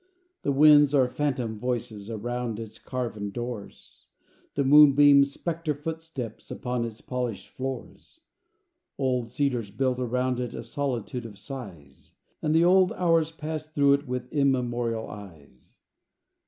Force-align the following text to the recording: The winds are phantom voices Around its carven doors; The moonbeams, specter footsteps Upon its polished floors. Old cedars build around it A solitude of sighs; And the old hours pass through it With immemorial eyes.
The 0.41 0.51
winds 0.51 0.95
are 0.95 1.07
phantom 1.07 1.59
voices 1.59 2.09
Around 2.09 2.59
its 2.59 2.79
carven 2.79 3.29
doors; 3.29 4.07
The 4.55 4.63
moonbeams, 4.63 5.31
specter 5.31 5.75
footsteps 5.75 6.49
Upon 6.49 6.85
its 6.85 7.01
polished 7.01 7.49
floors. 7.49 8.19
Old 8.97 9.29
cedars 9.29 9.69
build 9.69 9.99
around 9.99 10.39
it 10.39 10.55
A 10.55 10.63
solitude 10.63 11.27
of 11.27 11.37
sighs; 11.37 12.15
And 12.41 12.55
the 12.55 12.65
old 12.65 12.91
hours 12.93 13.29
pass 13.29 13.67
through 13.67 13.93
it 13.93 14.07
With 14.07 14.33
immemorial 14.33 15.07
eyes. 15.07 15.71